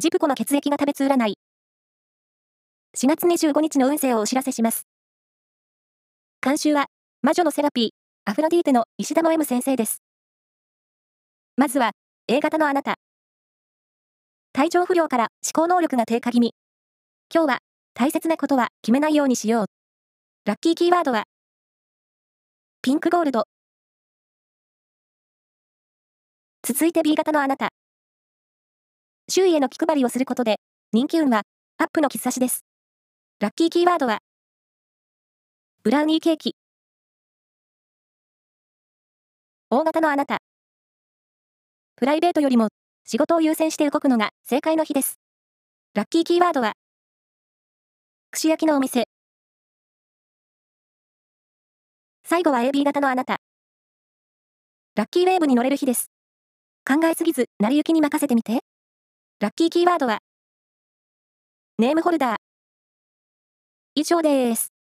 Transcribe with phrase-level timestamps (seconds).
[0.00, 1.34] ジプコの血液が食べつ占い。
[2.96, 4.86] 4月25日の運勢をお知らせします。
[6.40, 6.86] 監修は、
[7.20, 7.90] 魔女のセラピー、
[8.24, 10.00] アフロディーテの石田の M 先生です。
[11.56, 11.90] まずは、
[12.28, 12.94] A 型のあなた。
[14.52, 16.54] 体調不良から思考能力が低下気味。
[17.34, 17.58] 今日は、
[17.94, 19.66] 大切なことは決めないようにしよう。
[20.44, 21.24] ラッキーキーワードは、
[22.82, 23.48] ピンクゴールド。
[26.62, 27.70] 続いて B 型のあなた。
[29.30, 30.56] 周囲への気配りをすることで、
[30.90, 31.42] 人気運は
[31.76, 32.64] アップの兆しです。
[33.40, 34.20] ラッキーキーワードは、
[35.82, 36.56] ブラウニーケーキ。
[39.68, 40.38] 大型のあなた。
[41.96, 42.68] プライベートよりも
[43.04, 45.18] 仕事を優先して動くのが正解の日です。
[45.92, 46.72] ラッキーキーワードは、
[48.30, 49.08] 串焼きのお店。
[52.24, 53.36] 最後は AB 型のあなた。
[54.94, 56.10] ラッキーウェーブに乗れる日です。
[56.86, 58.60] 考えすぎず、成り行きに任せてみて。
[59.40, 60.18] ラッキーキーワードは、
[61.78, 62.36] ネームホルダー。
[63.94, 64.77] 以上です。